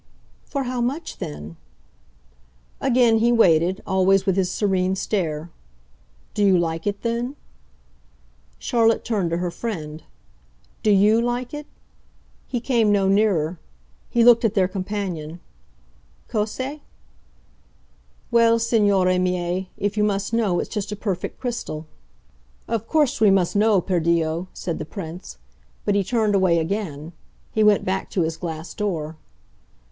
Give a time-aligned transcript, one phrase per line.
[0.45, 1.57] "For how much then?"
[2.79, 5.51] Again he waited, always with his serene stare.
[6.33, 7.35] "Do you like it then?"
[8.57, 10.01] Charlotte turned to her friend.
[10.81, 11.67] "Do YOU like it?"
[12.47, 13.59] He came no nearer;
[14.09, 15.39] he looked at their companion.
[16.29, 16.81] "Cos'e?"
[18.31, 21.85] "Well, signori miei, if you must know, it's just a perfect crystal."
[22.67, 25.37] "Of course we must know, per Dio!" said the Prince.
[25.85, 27.13] But he turned away again
[27.51, 29.15] he went back to his glass door.